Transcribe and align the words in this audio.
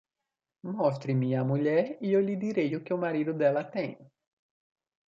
Mostre-me 0.69 1.35
a 1.35 1.43
mulher 1.43 1.99
e 2.01 2.07
eu 2.15 2.21
lhe 2.27 2.35
direi 2.45 2.69
o 2.75 2.83
que 2.83 2.91
o 2.95 3.01
marido 3.05 3.35
dela 3.35 3.63
tem. 3.63 3.91